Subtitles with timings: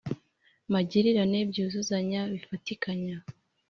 [0.73, 3.15] magirirane: byuzuzanya, bifatikanya